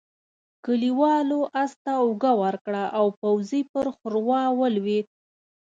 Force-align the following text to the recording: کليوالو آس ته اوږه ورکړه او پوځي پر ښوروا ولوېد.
کليوالو 0.65 1.39
آس 1.63 1.71
ته 1.83 1.91
اوږه 2.03 2.33
ورکړه 2.43 2.83
او 2.97 3.05
پوځي 3.21 3.61
پر 3.71 3.85
ښوروا 3.95 4.41
ولوېد. 4.59 5.07